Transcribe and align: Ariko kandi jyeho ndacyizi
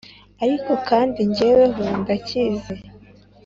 Ariko 0.43 0.71
kandi 0.89 1.19
jyeho 1.35 1.81
ndacyizi 2.01 2.75